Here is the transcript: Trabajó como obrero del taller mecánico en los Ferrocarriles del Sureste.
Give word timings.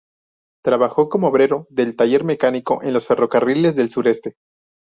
Trabajó 0.65 1.09
como 1.09 1.27
obrero 1.27 1.67
del 1.69 1.95
taller 1.95 2.23
mecánico 2.23 2.81
en 2.81 2.91
los 2.93 3.05
Ferrocarriles 3.05 3.75
del 3.75 3.91
Sureste. 3.91 4.33